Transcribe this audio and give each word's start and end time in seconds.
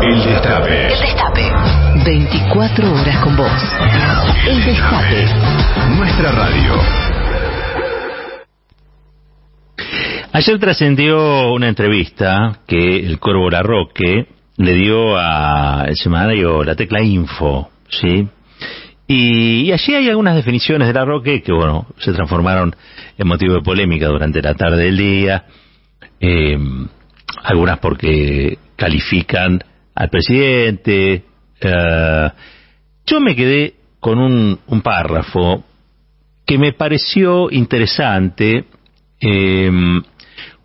El 0.00 0.22
Destape. 0.22 0.86
El 0.86 1.00
Destape. 1.00 1.42
24 2.04 2.92
horas 2.92 3.18
con 3.18 3.36
vos. 3.36 3.50
El 4.46 4.64
Destape. 4.64 5.26
Nuestra 5.96 6.30
radio. 6.30 6.74
Ayer 10.32 10.58
trascendió 10.60 11.52
una 11.52 11.68
entrevista 11.68 12.60
que 12.68 12.98
el 12.98 13.18
Corvo 13.18 13.50
Larroque 13.50 14.28
le 14.56 14.74
dio 14.74 15.16
a 15.16 15.84
el 15.88 15.96
semanario 15.96 16.62
La 16.62 16.76
Tecla 16.76 17.02
Info, 17.02 17.68
¿sí? 17.88 18.28
Y, 19.08 19.62
y 19.62 19.72
allí 19.72 19.94
hay 19.94 20.08
algunas 20.08 20.36
definiciones 20.36 20.86
de 20.86 20.94
Larroque 20.94 21.42
que, 21.42 21.52
bueno, 21.52 21.86
se 21.98 22.12
transformaron 22.12 22.76
en 23.16 23.26
motivo 23.26 23.54
de 23.54 23.62
polémica 23.62 24.06
durante 24.06 24.40
la 24.42 24.54
tarde 24.54 24.84
del 24.84 24.96
día. 24.96 25.44
Eh, 26.20 26.56
algunas 27.42 27.78
porque 27.78 28.58
califican 28.76 29.60
al 29.98 30.10
presidente. 30.10 31.24
Eh, 31.60 32.30
yo 33.04 33.20
me 33.20 33.34
quedé 33.34 33.74
con 33.98 34.18
un, 34.18 34.80
párrafo 34.82 35.64
que 36.46 36.56
me 36.56 36.72
pareció 36.72 37.50
interesante 37.50 38.64
eh, 39.20 39.70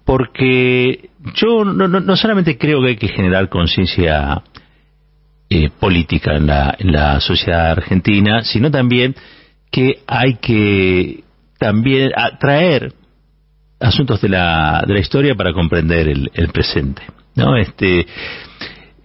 porque 0.05 1.09
yo 1.33 1.65
no, 1.65 1.87
no, 1.87 1.99
no, 1.99 2.15
solamente 2.15 2.59
creo 2.59 2.81
que 2.81 2.89
hay 2.89 2.95
que 2.95 3.07
generar 3.07 3.49
conciencia 3.49 4.43
eh, 5.49 5.69
política 5.79 6.35
en 6.35 6.45
la, 6.45 6.75
en 6.77 6.91
la 6.91 7.19
sociedad 7.19 7.71
argentina, 7.71 8.43
sino 8.43 8.69
también 8.69 9.15
que 9.71 10.03
hay 10.05 10.35
que 10.35 11.23
también 11.57 12.11
atraer 12.15 12.93
asuntos 13.79 14.21
de 14.21 14.29
la, 14.29 14.83
de 14.85 14.93
la 14.93 14.99
historia 14.99 15.33
para 15.33 15.53
comprender 15.53 16.07
el, 16.07 16.29
el 16.35 16.49
presente. 16.49 17.01
¿no? 17.35 17.57
Este, 17.57 18.05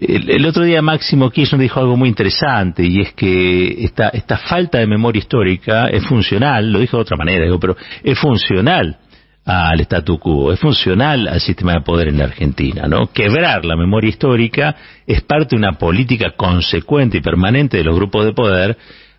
el, 0.00 0.46
otro 0.46 0.62
día 0.62 0.80
Máximo 0.80 1.30
Kirchner 1.30 1.60
dijo 1.60 1.80
algo 1.80 1.96
muy 1.96 2.08
interesante 2.08 2.84
y 2.84 3.00
es 3.00 3.12
que 3.14 3.84
esta, 3.84 4.08
esta 4.10 4.38
falta 4.38 4.78
de 4.78 4.86
memoria 4.86 5.18
histórica 5.18 5.88
es 5.88 6.06
funcional, 6.06 6.70
lo 6.70 6.78
dijo 6.78 6.96
de 6.98 7.02
otra 7.02 7.16
manera, 7.16 7.44
digo, 7.44 7.58
pero 7.58 7.76
es 8.04 8.18
funcional 8.18 8.96
al 9.44 9.80
statu 9.80 10.18
quo, 10.18 10.52
es 10.52 10.60
funcional 10.60 11.26
al 11.26 11.40
sistema 11.40 11.72
de 11.72 11.80
poder 11.80 12.08
en 12.08 12.18
la 12.18 12.24
Argentina, 12.24 12.86
¿no? 12.86 13.10
Quebrar 13.12 13.64
la 13.64 13.76
memoria 13.76 14.10
histórica 14.10 14.76
es 15.06 15.22
parte 15.22 15.56
de 15.56 15.56
una 15.56 15.78
política 15.78 16.32
consecuente 16.36 17.16
y 17.16 17.20
permanente 17.20 17.78
de 17.78 17.84
los 17.84 17.96
grupos 17.96 18.24
de 18.24 18.32
poder 18.32 18.76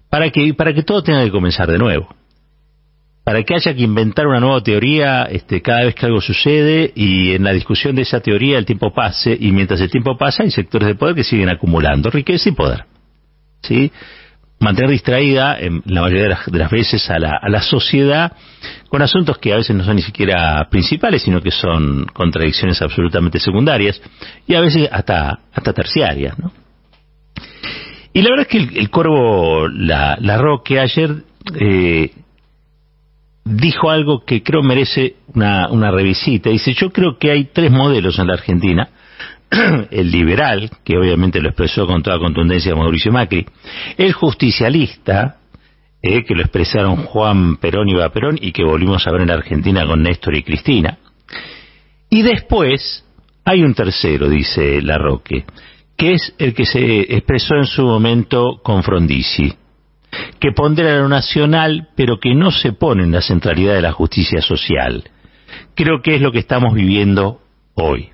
para 0.10 0.30
que, 0.30 0.54
para 0.54 0.74
que 0.74 0.84
todo 0.84 1.04
tenga 1.04 1.24
que 1.24 1.32
comenzar 1.32 1.70
de 1.70 1.78
nuevo 1.78 2.19
para 3.30 3.44
que 3.44 3.54
haya 3.54 3.76
que 3.76 3.84
inventar 3.84 4.26
una 4.26 4.40
nueva 4.40 4.60
teoría 4.64 5.26
este, 5.26 5.62
cada 5.62 5.86
vez 5.86 5.94
que 5.94 6.04
algo 6.04 6.20
sucede 6.20 6.92
y 6.96 7.34
en 7.34 7.44
la 7.44 7.54
discusión 7.54 7.96
de 7.96 8.02
esa 8.02 8.22
teoría 8.22 8.58
el 8.58 8.66
tiempo 8.66 8.92
pase 8.92 9.38
y 9.40 9.52
mientras 9.52 9.80
el 9.82 9.92
tiempo 9.92 10.18
pasa 10.18 10.42
hay 10.42 10.50
sectores 10.50 10.88
de 10.88 10.96
poder 10.96 11.14
que 11.14 11.24
siguen 11.24 11.48
acumulando 11.48 12.10
riqueza 12.10 12.50
y 12.50 12.54
poder. 12.54 12.86
¿Sí? 13.62 13.92
Mantener 14.60 14.90
distraída 14.90 15.60
en 15.60 15.84
la 15.86 16.02
mayoría 16.02 16.24
de 16.48 16.58
las, 16.58 16.72
veces 16.72 17.08
a 17.12 17.20
la, 17.20 17.38
a 17.40 17.50
la, 17.50 17.62
sociedad 17.62 18.32
con 18.88 19.04
asuntos 19.04 19.38
que 19.38 19.54
a 19.54 19.58
veces 19.58 19.76
no 19.76 19.84
son 19.84 19.98
ni 19.98 20.02
siquiera 20.02 20.68
principales, 20.72 21.22
sino 21.22 21.40
que 21.40 21.52
son 21.52 22.08
contradicciones 22.12 22.82
absolutamente 22.82 23.40
secundarias 23.40 24.02
y 24.48 24.56
a 24.56 24.62
veces 24.62 24.90
hasta, 24.92 25.38
hasta 25.54 25.72
terciarias. 25.72 26.36
¿no? 26.40 26.52
Y 28.12 28.24
la 28.24 28.32
verdad 28.32 28.48
es 28.50 28.52
que 28.52 28.58
el, 28.58 28.76
el 28.76 28.90
Corvo 28.90 29.68
la, 29.68 30.18
la 30.20 30.38
Roque 30.40 30.80
ayer 30.80 31.12
eh, 31.60 32.10
dijo 33.50 33.90
algo 33.90 34.24
que 34.24 34.44
creo 34.44 34.62
merece 34.62 35.16
una, 35.34 35.70
una 35.70 35.92
revisita. 35.92 36.50
Dice, 36.50 36.74
yo 36.74 36.92
creo 36.92 37.18
que 37.18 37.32
hay 37.32 37.46
tres 37.46 37.72
modelos 37.72 38.20
en 38.20 38.28
la 38.28 38.34
Argentina. 38.34 38.90
el 39.92 40.12
liberal, 40.12 40.70
que 40.84 40.98
obviamente 40.98 41.42
lo 41.42 41.50
expresó 41.50 41.88
con 41.88 42.04
toda 42.04 42.20
contundencia 42.20 42.76
Mauricio 42.76 43.12
Macri. 43.12 43.46
El 43.98 44.14
justicialista, 44.14 45.38
eh, 46.02 46.24
que 46.24 46.36
lo 46.36 46.42
expresaron 46.42 46.98
Juan 46.98 47.58
Perón 47.58 47.90
y 47.90 47.94
Eva 47.94 48.10
Perón 48.10 48.38
y 48.40 48.52
que 48.52 48.64
volvimos 48.64 49.06
a 49.08 49.12
ver 49.12 49.22
en 49.22 49.28
la 49.28 49.34
Argentina 49.36 49.86
con 49.86 50.04
Néstor 50.04 50.36
y 50.36 50.44
Cristina. 50.44 51.00
Y 52.10 52.22
después 52.22 53.06
hay 53.44 53.64
un 53.64 53.74
tercero, 53.74 54.30
dice 54.30 54.82
Larroque, 54.82 55.46
que 55.98 56.14
es 56.14 56.34
el 56.38 56.54
que 56.54 56.66
se 56.66 57.02
expresó 57.16 57.56
en 57.56 57.66
su 57.66 57.84
momento 57.84 58.60
con 58.64 58.84
Frondizi 58.84 59.54
que 60.40 60.52
pondera 60.52 61.00
lo 61.00 61.08
nacional, 61.08 61.90
pero 61.96 62.20
que 62.20 62.34
no 62.34 62.52
se 62.52 62.74
pone 62.74 63.04
en 63.04 63.12
la 63.12 63.22
centralidad 63.22 63.76
de 63.76 63.82
la 63.82 63.92
justicia 63.92 64.42
social. 64.42 65.04
Creo 65.76 66.02
que 66.02 66.16
es 66.16 66.22
lo 66.22 66.32
que 66.32 66.40
estamos 66.40 66.74
viviendo 66.74 67.42
hoy. 67.76 68.10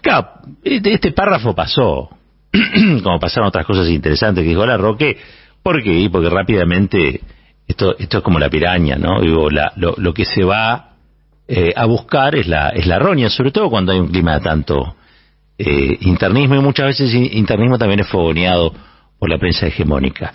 Claro, 0.00 0.28
este 0.62 1.12
párrafo 1.12 1.54
pasó, 1.54 2.10
como 3.02 3.18
pasaron 3.18 3.48
otras 3.48 3.66
cosas 3.66 3.88
interesantes 3.88 4.42
que 4.42 4.50
dijo 4.50 4.66
la 4.66 4.76
Roque, 4.76 5.18
¿por 5.62 5.82
qué? 5.82 6.08
Porque 6.10 6.28
rápidamente 6.28 7.20
esto, 7.66 7.96
esto 7.98 8.18
es 8.18 8.24
como 8.24 8.38
la 8.38 8.50
piraña, 8.50 8.96
¿no? 8.96 9.20
Digo, 9.20 9.48
lo, 9.50 10.14
que 10.14 10.24
se 10.24 10.44
va 10.44 10.96
eh, 11.48 11.72
a 11.74 11.86
buscar 11.86 12.34
es 12.34 12.46
la, 12.46 12.70
es 12.70 12.86
la 12.86 12.98
roña, 12.98 13.30
sobre 13.30 13.52
todo 13.52 13.70
cuando 13.70 13.92
hay 13.92 14.00
un 14.00 14.08
clima 14.08 14.34
de 14.34 14.40
tanto 14.40 14.96
eh, 15.58 15.98
internismo 16.00 16.56
y 16.56 16.60
muchas 16.60 16.86
veces 16.86 17.12
internismo 17.14 17.78
también 17.78 18.00
es 18.00 18.08
fogoneado 18.08 18.72
por 19.18 19.30
la 19.30 19.38
prensa 19.38 19.66
hegemónica. 19.66 20.32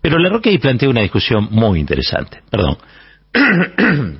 Pero 0.00 0.18
la 0.18 0.28
Roque 0.28 0.50
ahí 0.50 0.58
plantea 0.58 0.88
una 0.88 1.02
discusión 1.02 1.48
muy 1.50 1.78
interesante. 1.80 2.42
Perdón. 2.50 2.78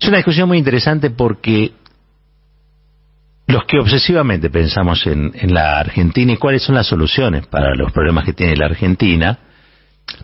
es 0.00 0.08
una 0.08 0.18
discusión 0.18 0.48
muy 0.48 0.58
interesante 0.58 1.10
porque 1.10 1.72
los 3.46 3.64
que 3.64 3.78
obsesivamente 3.78 4.50
pensamos 4.50 5.06
en, 5.06 5.32
en, 5.34 5.52
la 5.52 5.80
Argentina 5.80 6.32
y 6.32 6.36
cuáles 6.36 6.62
son 6.62 6.76
las 6.76 6.86
soluciones 6.86 7.46
para 7.46 7.74
los 7.74 7.90
problemas 7.92 8.24
que 8.24 8.32
tiene 8.32 8.56
la 8.56 8.66
Argentina, 8.66 9.38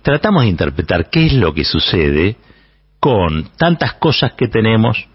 tratamos 0.02 0.42
de 0.42 0.48
interpretar 0.48 1.10
qué 1.10 1.26
es 1.26 1.32
lo 1.32 1.52
que 1.52 1.64
sucede 1.64 2.36
con 3.00 3.50
tantas 3.56 3.94
cosas 3.94 4.32
que 4.32 4.48
tenemos, 4.48 5.08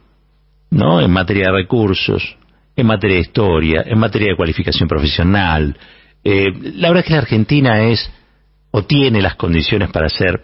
¿no? 0.69 1.01
En 1.01 1.11
materia 1.11 1.47
de 1.47 1.53
recursos, 1.53 2.37
en 2.75 2.87
materia 2.87 3.17
de 3.17 3.21
historia, 3.21 3.83
en 3.85 3.99
materia 3.99 4.29
de 4.29 4.35
cualificación 4.35 4.87
profesional. 4.87 5.77
Eh, 6.23 6.51
la 6.75 6.89
verdad 6.89 7.01
es 7.01 7.05
que 7.05 7.13
la 7.13 7.19
Argentina 7.19 7.83
es 7.83 8.11
o 8.71 8.83
tiene 8.83 9.21
las 9.21 9.35
condiciones 9.35 9.89
para 9.91 10.09
ser 10.09 10.41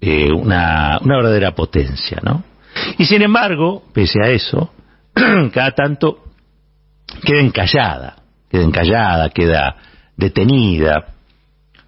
eh, 0.00 0.32
una, 0.32 0.98
una 1.00 1.16
verdadera 1.16 1.54
potencia, 1.54 2.18
¿no? 2.22 2.44
Y 2.98 3.04
sin 3.04 3.22
embargo, 3.22 3.84
pese 3.92 4.18
a 4.22 4.30
eso, 4.30 4.72
cada 5.52 5.70
tanto 5.72 6.24
queda 7.24 7.40
encallada, 7.40 8.16
queda 8.50 8.62
encallada, 8.62 9.30
queda 9.30 9.76
detenida. 10.16 11.06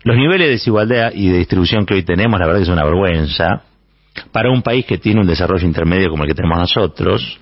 Los 0.02 0.16
niveles 0.16 0.46
de 0.46 0.52
desigualdad 0.52 1.12
y 1.14 1.28
de 1.28 1.38
distribución 1.38 1.86
que 1.86 1.94
hoy 1.94 2.02
tenemos, 2.02 2.38
la 2.38 2.46
verdad 2.46 2.60
que 2.60 2.64
es 2.64 2.68
una 2.68 2.84
vergüenza. 2.84 3.62
Para 4.30 4.50
un 4.50 4.62
país 4.62 4.86
que 4.86 4.98
tiene 4.98 5.20
un 5.20 5.26
desarrollo 5.26 5.66
intermedio 5.66 6.10
como 6.10 6.22
el 6.22 6.28
que 6.28 6.34
tenemos 6.34 6.58
nosotros, 6.58 7.40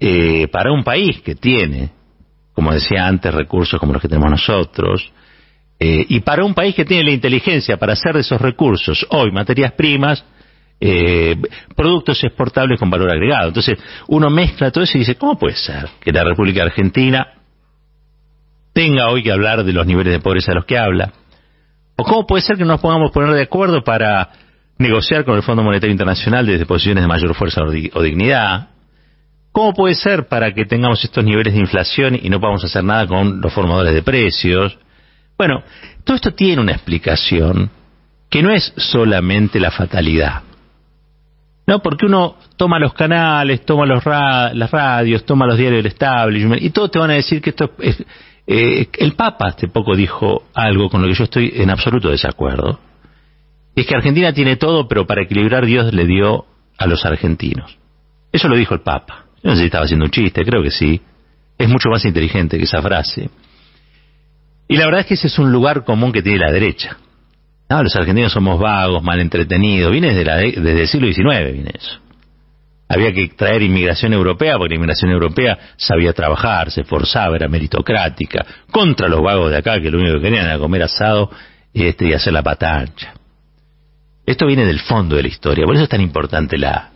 eh, 0.00 0.48
para 0.48 0.72
un 0.72 0.82
país 0.82 1.20
que 1.20 1.34
tiene, 1.34 1.90
como 2.54 2.72
decía 2.72 3.06
antes, 3.06 3.34
recursos 3.34 3.78
como 3.78 3.92
los 3.92 4.00
que 4.00 4.08
tenemos 4.08 4.30
nosotros, 4.30 5.12
eh, 5.78 6.06
y 6.08 6.20
para 6.20 6.44
un 6.44 6.54
país 6.54 6.74
que 6.74 6.84
tiene 6.84 7.04
la 7.04 7.10
inteligencia 7.10 7.76
para 7.76 7.92
hacer 7.92 8.14
de 8.14 8.20
esos 8.20 8.40
recursos 8.40 9.06
hoy 9.10 9.30
materias 9.30 9.72
primas, 9.72 10.24
eh, 10.80 11.36
productos 11.74 12.22
exportables 12.24 12.78
con 12.78 12.88
valor 12.90 13.10
agregado. 13.10 13.48
Entonces, 13.48 13.78
uno 14.08 14.30
mezcla 14.30 14.70
todo 14.70 14.84
eso 14.84 14.96
y 14.96 15.00
dice, 15.00 15.16
¿cómo 15.16 15.38
puede 15.38 15.56
ser 15.56 15.88
que 16.00 16.12
la 16.12 16.24
República 16.24 16.62
Argentina 16.62 17.26
tenga 18.72 19.08
hoy 19.10 19.22
que 19.22 19.32
hablar 19.32 19.64
de 19.64 19.72
los 19.72 19.86
niveles 19.86 20.12
de 20.12 20.20
pobreza 20.20 20.52
de 20.52 20.56
los 20.56 20.64
que 20.64 20.78
habla? 20.78 21.12
¿O 21.96 22.04
cómo 22.04 22.26
puede 22.26 22.42
ser 22.42 22.56
que 22.56 22.64
no 22.64 22.72
nos 22.72 22.80
podamos 22.80 23.10
poner 23.10 23.34
de 23.34 23.42
acuerdo 23.42 23.82
para 23.82 24.30
negociar 24.78 25.24
con 25.24 25.36
el 25.36 25.42
Fondo 25.42 25.62
Monetario 25.62 25.92
Internacional 25.92 26.46
desde 26.46 26.66
posiciones 26.66 27.02
de 27.02 27.08
mayor 27.08 27.34
fuerza 27.34 27.62
o 27.62 28.02
dignidad? 28.02 28.68
¿Cómo 29.52 29.72
puede 29.72 29.94
ser 29.94 30.28
para 30.28 30.52
que 30.52 30.66
tengamos 30.66 31.02
estos 31.02 31.24
niveles 31.24 31.54
de 31.54 31.60
inflación 31.60 32.18
y 32.22 32.28
no 32.28 32.38
podamos 32.38 32.62
hacer 32.64 32.84
nada 32.84 33.06
con 33.06 33.40
los 33.40 33.52
formadores 33.52 33.94
de 33.94 34.02
precios? 34.02 34.78
Bueno, 35.38 35.62
todo 36.04 36.16
esto 36.16 36.32
tiene 36.32 36.62
una 36.62 36.72
explicación 36.72 37.70
que 38.30 38.42
no 38.42 38.50
es 38.50 38.72
solamente 38.76 39.60
la 39.60 39.70
fatalidad. 39.70 40.42
No, 41.66 41.80
porque 41.80 42.06
uno 42.06 42.36
toma 42.56 42.78
los 42.78 42.94
canales, 42.94 43.64
toma 43.64 43.86
los 43.86 44.02
ra 44.04 44.54
las 44.54 44.70
radios, 44.70 45.24
toma 45.24 45.46
los 45.46 45.58
diarios 45.58 45.82
del 45.82 45.92
establishment 45.92 46.62
y 46.62 46.70
todos 46.70 46.90
te 46.90 46.98
van 46.98 47.10
a 47.10 47.14
decir 47.14 47.40
que 47.42 47.50
esto 47.50 47.72
es... 47.80 48.04
Eh, 48.48 48.88
el 48.98 49.14
Papa 49.14 49.48
hace 49.48 49.66
poco 49.66 49.96
dijo 49.96 50.44
algo 50.54 50.88
con 50.88 51.02
lo 51.02 51.08
que 51.08 51.14
yo 51.14 51.24
estoy 51.24 51.52
en 51.56 51.68
absoluto 51.68 52.10
desacuerdo. 52.10 52.78
Es 53.74 53.86
que 53.86 53.96
Argentina 53.96 54.32
tiene 54.32 54.54
todo, 54.54 54.86
pero 54.86 55.04
para 55.04 55.24
equilibrar 55.24 55.66
Dios 55.66 55.92
le 55.92 56.06
dio 56.06 56.46
a 56.78 56.86
los 56.86 57.04
argentinos. 57.04 57.76
Eso 58.30 58.46
lo 58.46 58.56
dijo 58.56 58.74
el 58.74 58.82
Papa. 58.82 59.24
Yo 59.42 59.50
no 59.50 59.56
sé 59.56 59.62
si 59.62 59.66
estaba 59.66 59.84
haciendo 59.84 60.04
un 60.04 60.12
chiste, 60.12 60.44
creo 60.44 60.62
que 60.62 60.70
sí. 60.70 61.00
Es 61.58 61.68
mucho 61.68 61.88
más 61.90 62.04
inteligente 62.04 62.56
que 62.56 62.64
esa 62.64 62.80
frase. 62.80 63.28
Y 64.68 64.76
la 64.76 64.86
verdad 64.86 65.00
es 65.00 65.06
que 65.06 65.14
ese 65.14 65.28
es 65.28 65.38
un 65.38 65.52
lugar 65.52 65.84
común 65.84 66.12
que 66.12 66.22
tiene 66.22 66.38
la 66.38 66.50
derecha. 66.50 66.96
No, 67.68 67.82
los 67.82 67.94
argentinos 67.96 68.32
somos 68.32 68.60
vagos, 68.60 69.02
mal 69.02 69.20
entretenidos. 69.20 69.90
Viene 69.90 70.08
desde, 70.08 70.24
la 70.24 70.36
de, 70.36 70.52
desde 70.52 70.82
el 70.82 70.88
siglo 70.88 71.06
XIX, 71.12 71.52
viene 71.52 71.70
eso. 71.74 71.98
había 72.88 73.12
que 73.12 73.28
traer 73.28 73.62
inmigración 73.62 74.12
europea, 74.12 74.56
porque 74.56 74.70
la 74.70 74.76
inmigración 74.76 75.10
europea 75.10 75.58
sabía 75.76 76.12
trabajar, 76.12 76.70
se 76.70 76.82
esforzaba, 76.82 77.34
era 77.36 77.48
meritocrática, 77.48 78.44
contra 78.70 79.08
los 79.08 79.20
vagos 79.20 79.50
de 79.50 79.56
acá, 79.56 79.80
que 79.80 79.90
lo 79.90 79.98
único 79.98 80.16
que 80.16 80.22
querían 80.22 80.46
era 80.46 80.58
comer 80.58 80.84
asado 80.84 81.30
este, 81.74 82.06
y 82.06 82.12
hacer 82.12 82.32
la 82.32 82.42
patancha. 82.42 83.14
Esto 84.24 84.46
viene 84.46 84.64
del 84.64 84.80
fondo 84.80 85.16
de 85.16 85.22
la 85.22 85.28
historia, 85.28 85.64
por 85.64 85.74
eso 85.74 85.84
es 85.84 85.90
tan 85.90 86.00
importante 86.00 86.58
la, 86.58 86.90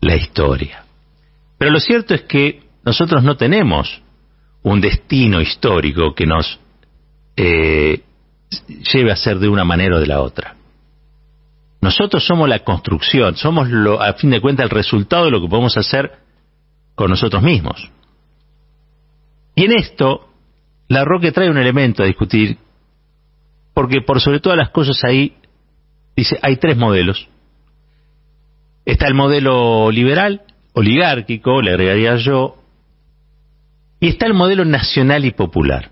la 0.00 0.16
historia. 0.16 0.84
Pero 1.58 1.70
lo 1.70 1.80
cierto 1.80 2.14
es 2.14 2.22
que 2.22 2.62
nosotros 2.84 3.22
no 3.22 3.36
tenemos 3.36 4.02
un 4.62 4.80
destino 4.80 5.40
histórico 5.40 6.14
que 6.14 6.26
nos 6.26 6.58
eh, 7.36 8.02
lleve 8.92 9.12
a 9.12 9.16
ser 9.16 9.38
de 9.38 9.48
una 9.48 9.64
manera 9.64 9.96
o 9.96 10.00
de 10.00 10.06
la 10.06 10.20
otra. 10.20 10.56
Nosotros 11.80 12.24
somos 12.24 12.48
la 12.48 12.60
construcción, 12.60 13.36
somos 13.36 13.68
lo, 13.68 14.00
a 14.00 14.14
fin 14.14 14.30
de 14.30 14.40
cuentas 14.40 14.64
el 14.64 14.70
resultado 14.70 15.26
de 15.26 15.30
lo 15.30 15.40
que 15.40 15.48
podemos 15.48 15.76
hacer 15.76 16.12
con 16.94 17.10
nosotros 17.10 17.42
mismos. 17.42 17.90
Y 19.54 19.64
en 19.64 19.72
esto, 19.72 20.28
la 20.88 21.04
Roque 21.04 21.32
trae 21.32 21.50
un 21.50 21.58
elemento 21.58 22.02
a 22.02 22.06
discutir, 22.06 22.58
porque 23.74 24.00
por 24.00 24.20
sobre 24.20 24.40
todas 24.40 24.58
las 24.58 24.70
cosas 24.70 25.02
ahí, 25.04 25.36
dice, 26.16 26.38
hay 26.42 26.56
tres 26.56 26.76
modelos. 26.76 27.28
Está 28.84 29.06
el 29.06 29.14
modelo 29.14 29.90
liberal, 29.90 30.42
oligárquico, 30.72 31.60
le 31.62 31.70
agregaría 31.70 32.16
yo, 32.16 32.56
y 34.00 34.08
está 34.08 34.26
el 34.26 34.34
modelo 34.34 34.64
nacional 34.64 35.24
y 35.24 35.30
popular. 35.30 35.90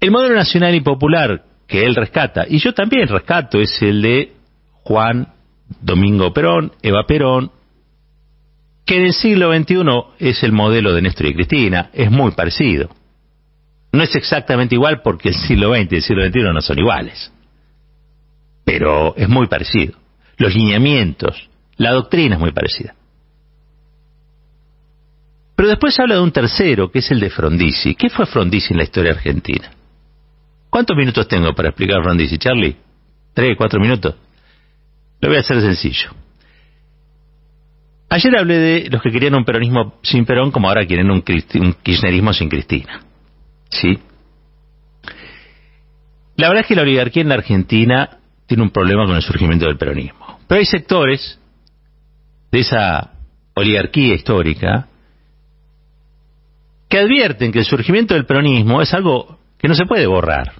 El 0.00 0.10
modelo 0.10 0.34
nacional 0.34 0.74
y 0.74 0.80
popular 0.80 1.44
que 1.66 1.84
él 1.84 1.94
rescata, 1.94 2.46
y 2.48 2.58
yo 2.58 2.72
también 2.72 3.06
rescato, 3.06 3.60
es 3.60 3.80
el 3.82 4.02
de 4.02 4.32
Juan 4.82 5.28
Domingo 5.80 6.32
Perón, 6.32 6.72
Eva 6.82 7.04
Perón, 7.06 7.52
que 8.84 8.96
en 8.96 9.04
el 9.04 9.12
siglo 9.12 9.54
XXI 9.54 9.84
es 10.18 10.42
el 10.42 10.52
modelo 10.52 10.92
de 10.92 11.02
Néstor 11.02 11.26
y 11.26 11.34
Cristina, 11.34 11.90
es 11.92 12.10
muy 12.10 12.32
parecido. 12.32 12.88
No 13.92 14.02
es 14.02 14.14
exactamente 14.16 14.74
igual 14.74 15.02
porque 15.02 15.28
el 15.28 15.34
siglo 15.34 15.74
XX 15.74 15.92
y 15.92 15.96
el 15.96 16.02
siglo 16.02 16.26
XXI 16.26 16.42
no 16.52 16.60
son 16.60 16.78
iguales, 16.78 17.32
pero 18.64 19.14
es 19.16 19.28
muy 19.28 19.46
parecido. 19.46 19.98
Los 20.38 20.54
lineamientos, 20.54 21.48
la 21.76 21.92
doctrina 21.92 22.36
es 22.36 22.40
muy 22.40 22.52
parecida. 22.52 22.94
Pero 25.54 25.68
después 25.68 26.00
habla 26.00 26.14
de 26.14 26.22
un 26.22 26.32
tercero, 26.32 26.90
que 26.90 27.00
es 27.00 27.10
el 27.10 27.20
de 27.20 27.28
Frondizi. 27.28 27.94
¿Qué 27.94 28.08
fue 28.08 28.24
Frondizi 28.24 28.72
en 28.72 28.78
la 28.78 28.84
historia 28.84 29.12
argentina? 29.12 29.70
¿Cuántos 30.70 30.96
minutos 30.96 31.26
tengo 31.26 31.52
para 31.52 31.70
explicar 31.70 32.02
Frondizi, 32.02 32.38
Charlie? 32.38 32.76
¿Tres, 33.34 33.56
cuatro 33.56 33.80
minutos? 33.80 34.14
Lo 35.20 35.28
voy 35.28 35.36
a 35.36 35.40
hacer 35.40 35.60
sencillo. 35.60 36.10
Ayer 38.08 38.36
hablé 38.36 38.58
de 38.58 38.90
los 38.90 39.02
que 39.02 39.10
querían 39.10 39.34
un 39.34 39.44
peronismo 39.44 39.98
sin 40.02 40.24
Perón, 40.24 40.50
como 40.50 40.68
ahora 40.68 40.86
quieren 40.86 41.10
un, 41.10 41.22
un 41.54 41.72
kirchnerismo 41.74 42.32
sin 42.32 42.48
Cristina. 42.48 43.00
¿Sí? 43.68 43.98
La 46.36 46.48
verdad 46.48 46.62
es 46.62 46.66
que 46.68 46.74
la 46.74 46.82
oligarquía 46.82 47.22
en 47.22 47.28
la 47.28 47.34
Argentina 47.34 48.18
tiene 48.46 48.62
un 48.62 48.70
problema 48.70 49.06
con 49.06 49.16
el 49.16 49.22
surgimiento 49.22 49.66
del 49.66 49.76
peronismo. 49.76 50.40
Pero 50.48 50.58
hay 50.58 50.66
sectores 50.66 51.38
de 52.50 52.60
esa 52.60 53.12
oligarquía 53.54 54.14
histórica 54.14 54.88
que 56.88 56.98
advierten 56.98 57.52
que 57.52 57.60
el 57.60 57.64
surgimiento 57.64 58.14
del 58.14 58.26
peronismo 58.26 58.82
es 58.82 58.92
algo 58.94 59.39
que 59.60 59.68
no 59.68 59.74
se 59.74 59.86
puede 59.86 60.06
borrar, 60.06 60.52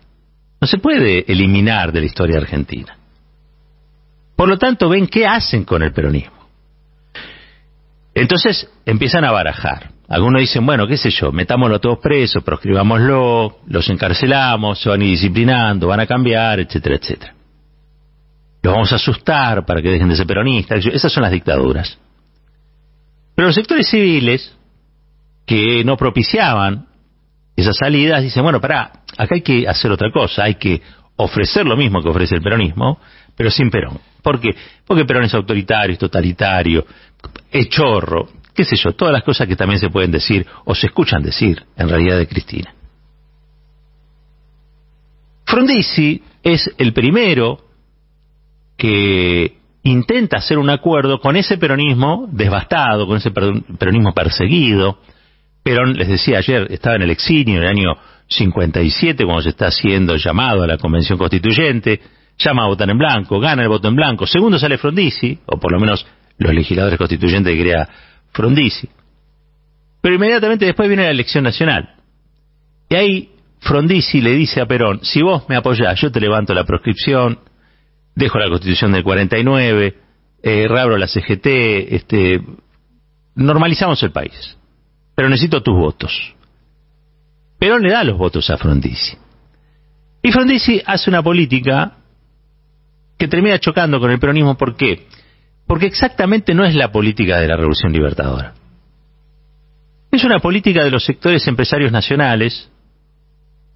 no 0.60 0.66
se 0.66 0.78
puede 0.78 1.24
eliminar 1.30 1.92
de 1.92 2.00
la 2.00 2.06
historia 2.06 2.38
argentina. 2.38 2.96
Por 4.36 4.48
lo 4.48 4.58
tanto, 4.58 4.88
ven 4.88 5.06
qué 5.06 5.26
hacen 5.26 5.64
con 5.64 5.82
el 5.82 5.92
peronismo. 5.92 6.40
Entonces 8.14 8.70
empiezan 8.84 9.24
a 9.24 9.32
barajar. 9.32 9.92
Algunos 10.08 10.40
dicen, 10.40 10.66
bueno, 10.66 10.86
qué 10.86 10.96
sé 10.96 11.10
yo, 11.10 11.30
metámoslo 11.30 11.78
todos 11.78 11.98
presos, 12.00 12.42
proscribámoslo, 12.42 13.58
los 13.68 13.88
encarcelamos, 13.88 14.80
se 14.80 14.88
van 14.88 15.00
a 15.00 15.04
ir 15.04 15.10
disciplinando, 15.12 15.86
van 15.86 16.00
a 16.00 16.06
cambiar, 16.06 16.58
etcétera, 16.58 16.96
etcétera. 16.96 17.34
Los 18.62 18.74
vamos 18.74 18.92
a 18.92 18.96
asustar 18.96 19.64
para 19.64 19.80
que 19.80 19.90
dejen 19.90 20.08
de 20.08 20.16
ser 20.16 20.26
peronistas. 20.26 20.84
Esas 20.84 21.12
son 21.12 21.22
las 21.22 21.32
dictaduras. 21.32 21.98
Pero 23.34 23.48
los 23.48 23.54
sectores 23.54 23.88
civiles, 23.88 24.54
que 25.46 25.84
no 25.84 25.96
propiciaban 25.96 26.86
esas 27.60 27.76
salidas, 27.76 28.22
dicen, 28.22 28.42
bueno, 28.42 28.60
pará, 28.60 28.90
acá 29.16 29.34
hay 29.34 29.42
que 29.42 29.68
hacer 29.68 29.90
otra 29.90 30.10
cosa, 30.12 30.44
hay 30.44 30.54
que 30.54 30.80
ofrecer 31.16 31.66
lo 31.66 31.76
mismo 31.76 32.02
que 32.02 32.08
ofrece 32.08 32.34
el 32.34 32.42
peronismo, 32.42 32.98
pero 33.36 33.50
sin 33.50 33.70
Perón. 33.70 33.98
¿Por 34.22 34.40
qué? 34.40 34.50
Porque 34.86 35.04
Perón 35.04 35.24
es 35.24 35.34
autoritario, 35.34 35.94
es 35.94 35.98
totalitario, 35.98 36.84
es 37.50 37.68
chorro, 37.68 38.28
qué 38.54 38.64
sé 38.64 38.76
yo, 38.76 38.92
todas 38.92 39.12
las 39.12 39.22
cosas 39.22 39.46
que 39.46 39.56
también 39.56 39.80
se 39.80 39.90
pueden 39.90 40.10
decir 40.10 40.46
o 40.64 40.74
se 40.74 40.88
escuchan 40.88 41.22
decir 41.22 41.64
en 41.76 41.88
realidad 41.88 42.18
de 42.18 42.26
Cristina. 42.26 42.74
Frondizi 45.44 46.22
es 46.42 46.70
el 46.78 46.92
primero 46.92 47.58
que 48.76 49.58
intenta 49.82 50.38
hacer 50.38 50.58
un 50.58 50.70
acuerdo 50.70 51.20
con 51.20 51.36
ese 51.36 51.58
peronismo 51.58 52.28
devastado, 52.30 53.06
con 53.06 53.16
ese 53.16 53.30
peronismo 53.30 54.12
perseguido, 54.14 54.98
Perón, 55.62 55.94
les 55.94 56.08
decía 56.08 56.38
ayer, 56.38 56.66
estaba 56.70 56.96
en 56.96 57.02
el 57.02 57.10
exilio 57.10 57.56
en 57.56 57.62
el 57.62 57.68
año 57.68 57.96
57, 58.28 59.24
cuando 59.24 59.42
se 59.42 59.50
está 59.50 59.66
haciendo 59.66 60.16
llamado 60.16 60.62
a 60.62 60.66
la 60.66 60.78
Convención 60.78 61.18
Constituyente, 61.18 62.00
llama 62.38 62.64
a 62.64 62.68
votar 62.68 62.88
en 62.88 62.96
blanco, 62.96 63.38
gana 63.40 63.62
el 63.62 63.68
voto 63.68 63.88
en 63.88 63.96
blanco, 63.96 64.26
segundo 64.26 64.58
sale 64.58 64.78
Frondizi, 64.78 65.38
o 65.46 65.58
por 65.58 65.72
lo 65.72 65.80
menos 65.80 66.06
los 66.38 66.54
legisladores 66.54 66.98
constituyentes 66.98 67.54
que 67.54 67.60
crea 67.60 67.88
Frondizi. 68.32 68.88
Pero 70.00 70.14
inmediatamente 70.14 70.64
después 70.64 70.88
viene 70.88 71.04
la 71.04 71.10
elección 71.10 71.44
nacional. 71.44 71.96
Y 72.88 72.94
ahí 72.94 73.30
Frondizi 73.58 74.22
le 74.22 74.32
dice 74.32 74.62
a 74.62 74.66
Perón, 74.66 75.00
si 75.02 75.20
vos 75.20 75.46
me 75.48 75.56
apoyás, 75.56 76.00
yo 76.00 76.10
te 76.10 76.20
levanto 76.20 76.54
la 76.54 76.64
proscripción, 76.64 77.40
dejo 78.14 78.38
la 78.38 78.48
constitución 78.48 78.92
del 78.92 79.02
49, 79.02 79.94
eh, 80.42 80.66
reabro 80.68 80.96
la 80.96 81.06
CGT, 81.06 81.46
este, 81.92 82.40
normalizamos 83.34 84.02
el 84.02 84.12
país 84.12 84.56
pero 85.20 85.28
necesito 85.28 85.62
tus 85.62 85.76
votos. 85.76 86.34
Perón 87.58 87.82
le 87.82 87.90
da 87.90 88.02
los 88.04 88.16
votos 88.16 88.48
a 88.48 88.56
Frondizi. 88.56 89.18
Y 90.22 90.32
Frondizi 90.32 90.80
hace 90.86 91.10
una 91.10 91.22
política 91.22 91.98
que 93.18 93.28
termina 93.28 93.58
chocando 93.58 94.00
con 94.00 94.10
el 94.10 94.18
peronismo. 94.18 94.56
¿Por 94.56 94.76
qué? 94.76 95.06
Porque 95.66 95.84
exactamente 95.84 96.54
no 96.54 96.64
es 96.64 96.74
la 96.74 96.90
política 96.90 97.38
de 97.38 97.48
la 97.48 97.56
Revolución 97.56 97.92
Libertadora. 97.92 98.54
Es 100.10 100.24
una 100.24 100.38
política 100.38 100.84
de 100.84 100.90
los 100.90 101.04
sectores 101.04 101.46
empresarios 101.46 101.92
nacionales, 101.92 102.70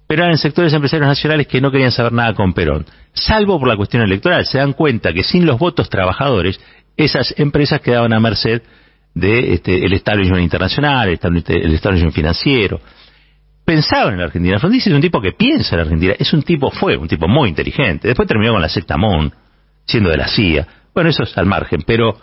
pero 0.07 0.23
eran 0.23 0.39
sectores 0.39 0.73
empresarios 0.73 1.07
nacionales 1.07 1.45
que 1.45 1.61
no 1.61 1.69
querían 1.69 1.91
saber 1.91 2.13
nada 2.13 2.33
con 2.33 2.53
Perón, 2.53 2.87
salvo 3.13 3.59
por 3.59 3.67
la 3.67 3.77
cuestión 3.77 4.01
electoral. 4.01 4.47
Se 4.47 4.57
dan 4.57 4.73
cuenta 4.73 5.13
que 5.13 5.21
sin 5.21 5.45
los 5.45 5.59
votos 5.59 5.91
trabajadores, 5.91 6.59
esas 6.97 7.35
empresas 7.37 7.81
quedaban 7.81 8.13
a 8.13 8.19
merced 8.19 8.63
de 9.15 9.53
este, 9.53 9.83
el 9.83 9.93
establishment 9.93 10.43
internacional, 10.43 11.07
el 11.09 11.73
establishment 11.73 12.13
financiero. 12.13 12.79
Pensaba 13.63 14.11
en 14.11 14.19
la 14.19 14.25
Argentina. 14.25 14.59
Frondizi 14.59 14.89
es 14.89 14.95
un 14.95 15.01
tipo 15.01 15.19
que 15.19 15.31
piensa 15.31 15.71
en 15.71 15.77
la 15.77 15.83
Argentina. 15.83 16.13
Es 16.19 16.31
un 16.33 16.43
tipo, 16.43 16.69
fue 16.69 16.95
un 16.97 17.07
tipo 17.07 17.27
muy 17.27 17.49
inteligente. 17.49 18.07
Después 18.07 18.27
terminó 18.27 18.53
con 18.53 18.61
la 18.61 18.69
secta 18.69 18.95
siendo 19.85 20.09
de 20.09 20.17
la 20.17 20.27
CIA. 20.27 20.67
Bueno, 20.93 21.09
eso 21.09 21.23
es 21.23 21.35
al 21.37 21.47
margen, 21.47 21.81
pero 21.85 22.15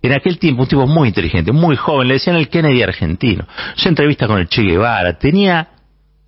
en 0.00 0.12
aquel 0.12 0.38
tiempo 0.38 0.62
un 0.62 0.68
tipo 0.68 0.86
muy 0.86 1.08
inteligente, 1.08 1.50
muy 1.50 1.74
joven. 1.74 2.06
Le 2.06 2.14
decían 2.14 2.36
el 2.36 2.48
Kennedy 2.48 2.82
argentino. 2.82 3.46
Su 3.74 3.88
entrevista 3.88 4.28
con 4.28 4.38
el 4.38 4.48
Che 4.48 4.62
Guevara. 4.62 5.18
Tenía 5.18 5.68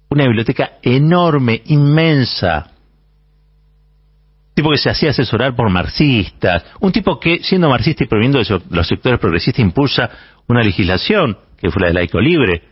una 0.09 0.25
biblioteca 0.25 0.79
enorme, 0.83 1.63
inmensa, 1.67 2.71
tipo 4.59 4.71
que 4.71 4.79
se 4.79 4.91
hacía 4.91 5.11
asesorar 5.11 5.55
por 5.55 5.71
marxistas, 5.71 6.65
un 6.81 6.91
tipo 6.91 7.21
que, 7.21 7.45
siendo 7.45 7.69
marxista 7.69 8.03
y 8.03 8.09
proviendo 8.09 8.41
de 8.41 8.61
los 8.71 8.89
sectores 8.89 9.21
progresistas, 9.21 9.61
impulsa 9.61 10.11
una 10.49 10.65
legislación, 10.65 11.39
que 11.57 11.71
fue 11.71 11.83
la 11.83 11.89
de 11.89 11.95
laico 11.95 12.21
libre. 12.21 12.65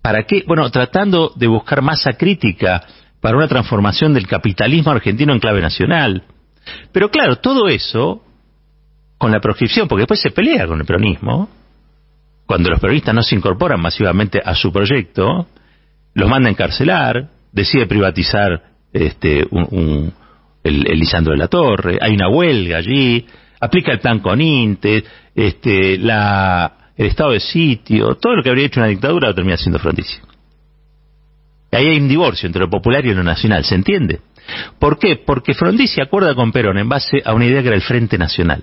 ¿Para 0.00 0.22
qué? 0.22 0.42
Bueno, 0.46 0.70
tratando 0.70 1.30
de 1.36 1.48
buscar 1.48 1.82
masa 1.82 2.14
crítica 2.14 2.82
para 3.20 3.36
una 3.36 3.46
transformación 3.46 4.14
del 4.14 4.26
capitalismo 4.26 4.90
argentino 4.90 5.34
en 5.34 5.38
clave 5.38 5.60
nacional. 5.60 6.24
Pero 6.92 7.10
claro, 7.10 7.36
todo 7.36 7.68
eso 7.68 8.22
con 9.18 9.32
la 9.32 9.40
proscripción, 9.40 9.88
porque 9.88 10.04
después 10.04 10.20
se 10.22 10.30
pelea 10.30 10.66
con 10.66 10.80
el 10.80 10.86
peronismo, 10.86 11.50
cuando 12.46 12.70
los 12.70 12.80
peronistas 12.80 13.14
no 13.14 13.22
se 13.22 13.34
incorporan 13.34 13.82
masivamente 13.82 14.40
a 14.42 14.54
su 14.54 14.72
proyecto, 14.72 15.46
los 16.14 16.30
manda 16.30 16.48
a 16.48 16.52
encarcelar, 16.52 17.28
decide 17.52 17.84
privatizar 17.84 18.62
este, 18.94 19.46
un, 19.50 20.14
el, 20.62 20.80
Lisandro 20.80 21.32
de 21.32 21.38
la 21.38 21.48
Torre, 21.48 21.98
hay 22.00 22.14
una 22.14 22.28
huelga 22.28 22.78
allí, 22.78 23.26
aplica 23.60 23.92
el 23.92 24.00
plan 24.00 24.20
Coninte, 24.20 25.04
este, 25.34 25.98
la, 25.98 26.92
el 26.96 27.06
estado 27.06 27.32
de 27.32 27.40
sitio, 27.40 28.14
todo 28.16 28.36
lo 28.36 28.42
que 28.42 28.50
habría 28.50 28.66
hecho 28.66 28.80
una 28.80 28.88
dictadura 28.88 29.28
lo 29.28 29.34
termina 29.34 29.56
siendo 29.56 29.78
Frondizi. 29.78 30.18
Ahí 31.72 31.86
hay 31.86 31.98
un 31.98 32.08
divorcio 32.08 32.46
entre 32.46 32.60
lo 32.60 32.70
popular 32.70 33.04
y 33.06 33.14
lo 33.14 33.22
nacional, 33.22 33.64
¿se 33.64 33.74
entiende? 33.74 34.20
¿Por 34.78 34.98
qué? 34.98 35.16
Porque 35.16 35.54
Frondizi 35.54 36.02
acuerda 36.02 36.34
con 36.34 36.52
Perón 36.52 36.78
en 36.78 36.88
base 36.88 37.22
a 37.24 37.32
una 37.32 37.46
idea 37.46 37.62
que 37.62 37.68
era 37.68 37.76
el 37.76 37.82
Frente 37.82 38.18
Nacional. 38.18 38.62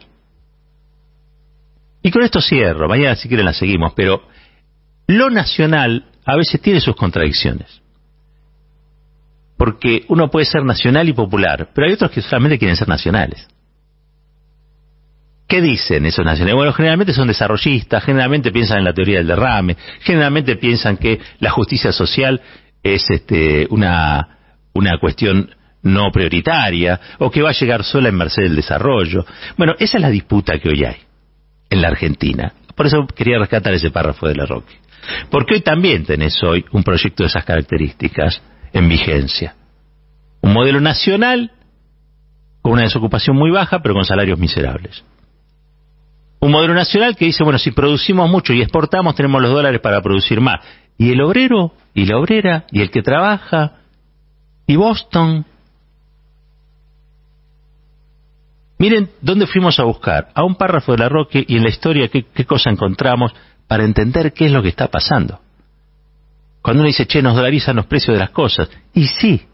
Y 2.01 2.11
con 2.11 2.23
esto 2.23 2.39
cierro, 2.39 2.87
mañana 2.87 3.15
si 3.15 3.27
quieren 3.27 3.45
la 3.45 3.53
seguimos, 3.53 3.93
pero 3.95 4.21
lo 5.07 5.29
nacional 5.29 6.05
a 6.25 6.37
veces 6.37 6.61
tiene 6.61 6.79
sus 6.79 6.95
contradicciones. 6.95 7.81
Porque 9.59 10.05
uno 10.07 10.29
puede 10.29 10.45
ser 10.45 10.63
nacional 10.63 11.09
y 11.09 11.13
popular, 11.13 11.67
pero 11.75 11.85
hay 11.85 11.93
otros 11.93 12.11
que 12.11 12.21
solamente 12.21 12.57
quieren 12.57 12.77
ser 12.77 12.87
nacionales. 12.87 13.45
¿Qué 15.49 15.61
dicen 15.61 16.05
esos 16.05 16.23
nacionales? 16.23 16.55
Bueno, 16.55 16.71
generalmente 16.71 17.11
son 17.11 17.27
desarrollistas, 17.27 18.01
generalmente 18.05 18.53
piensan 18.53 18.77
en 18.77 18.85
la 18.85 18.93
teoría 18.93 19.17
del 19.17 19.27
derrame, 19.27 19.75
generalmente 19.99 20.55
piensan 20.55 20.95
que 20.95 21.19
la 21.41 21.49
justicia 21.49 21.91
social 21.91 22.39
es 22.81 23.03
este, 23.09 23.67
una, 23.69 24.37
una 24.71 24.97
cuestión 24.97 25.53
no 25.81 26.09
prioritaria 26.09 26.97
o 27.17 27.29
que 27.29 27.41
va 27.41 27.49
a 27.49 27.59
llegar 27.59 27.83
sola 27.83 28.07
en 28.07 28.15
merced 28.15 28.43
del 28.43 28.55
desarrollo. 28.55 29.25
Bueno, 29.57 29.75
esa 29.77 29.97
es 29.97 30.01
la 30.01 30.09
disputa 30.09 30.57
que 30.57 30.69
hoy 30.69 30.85
hay 30.85 30.97
en 31.69 31.81
la 31.81 31.89
Argentina. 31.89 32.53
Por 32.75 32.85
eso 32.87 33.05
quería 33.07 33.37
rescatar 33.39 33.73
ese 33.73 33.91
párrafo 33.91 34.25
de 34.25 34.35
la 34.35 34.45
Roque. 34.45 34.75
Porque 35.29 35.55
hoy 35.55 35.61
también 35.61 36.05
tenés 36.05 36.41
hoy 36.43 36.63
un 36.71 36.81
proyecto 36.81 37.23
de 37.23 37.27
esas 37.27 37.43
características 37.43 38.41
en 38.73 38.89
vigencia. 38.89 39.55
Un 40.41 40.53
modelo 40.53 40.79
nacional 40.79 41.51
con 42.61 42.73
una 42.73 42.83
desocupación 42.83 43.35
muy 43.35 43.51
baja, 43.51 43.81
pero 43.81 43.93
con 43.95 44.05
salarios 44.05 44.39
miserables. 44.39 45.03
Un 46.39 46.51
modelo 46.51 46.73
nacional 46.73 47.15
que 47.15 47.25
dice, 47.25 47.43
bueno, 47.43 47.59
si 47.59 47.71
producimos 47.71 48.29
mucho 48.29 48.53
y 48.53 48.61
exportamos, 48.61 49.15
tenemos 49.15 49.41
los 49.41 49.51
dólares 49.51 49.81
para 49.81 50.01
producir 50.01 50.39
más. 50.39 50.59
¿Y 50.97 51.11
el 51.11 51.21
obrero? 51.21 51.73
¿Y 51.93 52.05
la 52.05 52.17
obrera? 52.17 52.65
¿Y 52.71 52.81
el 52.81 52.91
que 52.91 53.01
trabaja? 53.01 53.73
¿Y 54.65 54.75
Boston? 54.75 55.45
Miren 58.77 59.09
dónde 59.21 59.45
fuimos 59.45 59.77
a 59.79 59.83
buscar, 59.83 60.29
a 60.33 60.45
un 60.45 60.55
párrafo 60.55 60.93
de 60.93 60.99
la 60.99 61.09
Roque 61.09 61.43
y 61.45 61.57
en 61.57 61.63
la 61.63 61.69
historia 61.69 62.07
qué, 62.07 62.45
cosa 62.45 62.69
encontramos 62.69 63.33
para 63.67 63.83
entender 63.83 64.31
qué 64.31 64.45
es 64.45 64.51
lo 64.53 64.61
que 64.61 64.69
está 64.69 64.88
pasando. 64.88 65.41
Cuando 66.61 66.81
uno 66.81 66.87
dice, 66.87 67.05
che, 67.05 67.21
nos 67.21 67.35
dolarizan 67.35 67.75
los 67.75 67.85
precios 67.85 68.15
de 68.15 68.19
las 68.19 68.31
cosas. 68.31 68.69
Y 68.93 69.07
sí, 69.07 69.47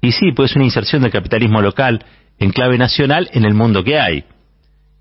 y 0.00 0.12
sí, 0.12 0.32
pues 0.32 0.50
es 0.50 0.56
una 0.56 0.64
inserción 0.64 1.02
del 1.02 1.10
capitalismo 1.10 1.60
local 1.60 2.04
en 2.38 2.50
clave 2.50 2.78
nacional 2.78 3.28
en 3.32 3.44
el 3.44 3.54
mundo 3.54 3.82
que 3.82 3.98
hay. 3.98 4.24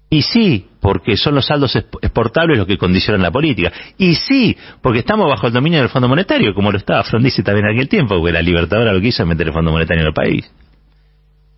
Y 0.09 0.21
sí, 0.21 0.67
porque 0.79 1.17
son 1.17 1.35
los 1.35 1.45
saldos 1.45 1.75
exportables 1.75 2.57
los 2.57 2.65
que 2.65 2.77
condicionan 2.77 3.21
la 3.21 3.31
política. 3.31 3.71
Y 3.97 4.15
sí, 4.15 4.57
porque 4.81 4.99
estamos 4.99 5.27
bajo 5.27 5.47
el 5.47 5.53
dominio 5.53 5.79
del 5.79 5.89
Fondo 5.89 6.07
Monetario, 6.07 6.53
como 6.53 6.71
lo 6.71 6.77
estaba 6.77 7.03
Frondizi 7.03 7.43
también 7.43 7.67
en 7.67 7.75
aquel 7.75 7.89
tiempo, 7.89 8.15
porque 8.17 8.31
la 8.31 8.41
Libertadora 8.41 8.93
lo 8.93 9.01
que 9.01 9.07
hizo 9.07 9.23
es 9.23 9.29
meter 9.29 9.47
el 9.47 9.53
Fondo 9.53 9.71
Monetario 9.71 10.01
en 10.01 10.07
el 10.07 10.13
país. 10.13 10.51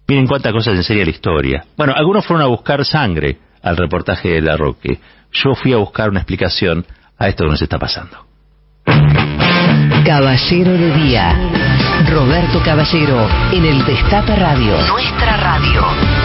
Miren 0.07 0.25
cuántas 0.25 0.51
cosas 0.51 0.75
en 0.75 0.83
serie 0.83 1.05
la 1.05 1.11
historia. 1.11 1.65
Bueno, 1.77 1.93
algunos 1.95 2.25
fueron 2.25 2.43
a 2.43 2.47
buscar 2.47 2.83
sangre 2.83 3.37
al 3.61 3.77
reportaje 3.77 4.29
de 4.29 4.41
La 4.41 4.57
Roque. 4.57 4.99
Yo 5.31 5.53
fui 5.53 5.71
a 5.73 5.77
buscar 5.77 6.09
una 6.09 6.19
explicación 6.19 6.85
a 7.19 7.27
esto 7.27 7.43
que 7.43 7.51
nos 7.51 7.61
está 7.61 7.77
pasando. 7.77 8.28
Caballero 10.05 10.71
de 10.73 10.91
Día. 10.93 11.37
Roberto 12.09 12.61
Caballero 12.63 13.27
en 13.51 13.65
el 13.65 13.85
Destape 13.85 14.35
Radio. 14.35 14.75
Nuestra 14.87 15.37
radio. 15.37 16.18